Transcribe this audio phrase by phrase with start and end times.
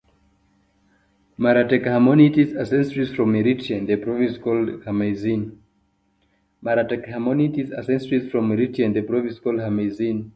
[1.37, 5.59] Mara Teklehaimanot's ancestry is from Eritrea, in the province called Hamasien.